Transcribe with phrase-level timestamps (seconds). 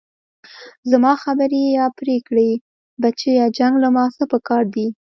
[0.91, 2.51] زما خبرې يې راپرې كړې
[3.01, 4.87] بچيه جنګ له مازغه پكار دي.